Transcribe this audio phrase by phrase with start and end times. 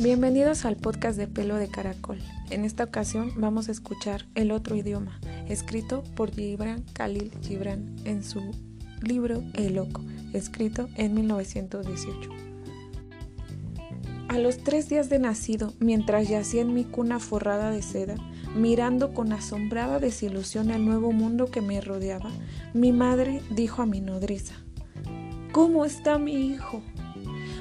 [0.00, 2.20] Bienvenidos al podcast de Pelo de Caracol.
[2.50, 8.22] En esta ocasión vamos a escuchar El otro idioma, escrito por Gibran Khalil Gibran en
[8.22, 8.40] su
[9.02, 10.00] libro El Loco,
[10.32, 12.30] escrito en 1918.
[14.28, 18.14] A los tres días de nacido, mientras yacía en mi cuna forrada de seda,
[18.54, 22.30] mirando con asombrada desilusión el nuevo mundo que me rodeaba,
[22.72, 24.54] mi madre dijo a mi nodriza,
[25.50, 26.82] ¿Cómo está mi hijo?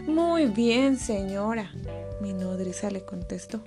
[0.08, 1.70] Muy bien, señora,
[2.22, 3.62] mi nodriza le contestó.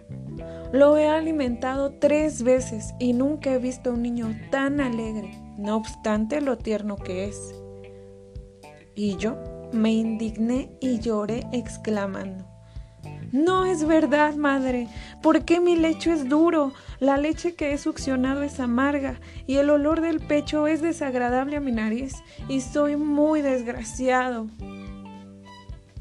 [0.72, 5.76] Lo he alimentado tres veces y nunca he visto a un niño tan alegre, no
[5.76, 7.54] obstante lo tierno que es.
[8.94, 9.36] Y yo
[9.72, 12.46] me indigné y lloré exclamando.
[13.32, 14.88] No es verdad, madre.
[15.22, 16.72] ¿Por qué mi lecho es duro?
[16.98, 21.60] La leche que he succionado es amarga y el olor del pecho es desagradable a
[21.60, 22.14] mi nariz
[22.48, 24.46] y soy muy desgraciado.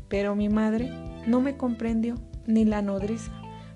[0.10, 0.92] Pero mi madre
[1.28, 2.16] no me comprendió
[2.46, 3.32] ni la nodriza,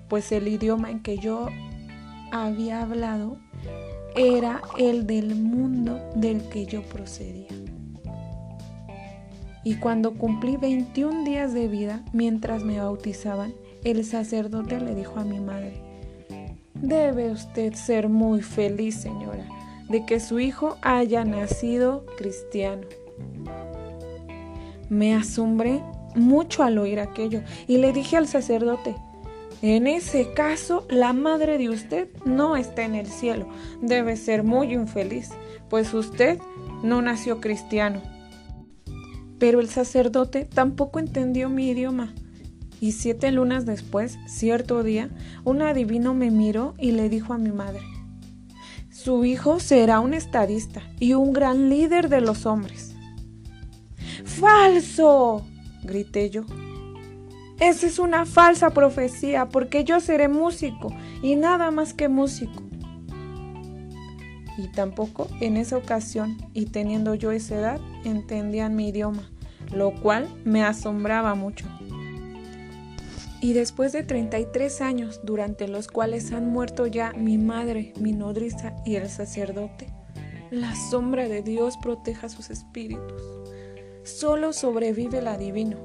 [0.08, 1.48] pues el idioma en que yo
[2.32, 3.38] había hablado
[4.16, 7.48] era el del mundo del que yo procedía.
[9.64, 15.24] Y cuando cumplí 21 días de vida, mientras me bautizaban, el sacerdote le dijo a
[15.24, 15.80] mi madre,
[16.74, 19.48] Debe usted ser muy feliz, señora,
[19.88, 22.82] de que su hijo haya nacido cristiano.
[24.90, 25.80] Me asombré
[26.14, 28.94] mucho al oír aquello y le dije al sacerdote,
[29.62, 33.48] en ese caso, la madre de usted no está en el cielo.
[33.80, 35.30] Debe ser muy infeliz,
[35.70, 36.38] pues usted
[36.82, 38.02] no nació cristiano.
[39.38, 42.12] Pero el sacerdote tampoco entendió mi idioma.
[42.78, 45.08] Y siete lunas después, cierto día,
[45.44, 47.80] un adivino me miró y le dijo a mi madre,
[48.90, 52.94] su hijo será un estadista y un gran líder de los hombres.
[54.24, 55.46] ¡Falso!
[55.84, 56.42] Grité yo.
[57.60, 62.62] Esa es una falsa profecía porque yo seré músico y nada más que músico.
[64.56, 69.30] Y tampoco en esa ocasión, y teniendo yo esa edad, entendían mi idioma,
[69.72, 71.66] lo cual me asombraba mucho.
[73.40, 78.74] Y después de 33 años, durante los cuales han muerto ya mi madre, mi nodriza
[78.86, 79.88] y el sacerdote,
[80.50, 83.22] la sombra de Dios proteja sus espíritus.
[84.04, 85.78] Solo sobrevive el adivino.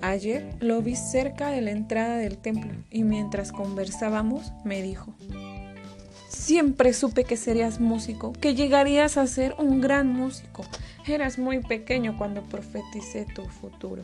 [0.00, 5.14] Ayer lo vi cerca de la entrada del templo y mientras conversábamos me dijo,
[6.28, 10.64] Siempre supe que serías músico, que llegarías a ser un gran músico.
[11.06, 14.02] Eras muy pequeño cuando profeticé tu futuro.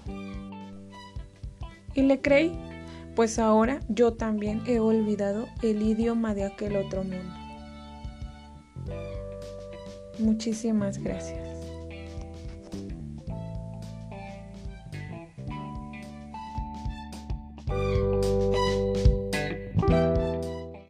[1.95, 2.57] Y le creí,
[3.17, 7.35] pues ahora yo también he olvidado el idioma de aquel otro mundo.
[10.21, 11.48] Muchísimas gracias.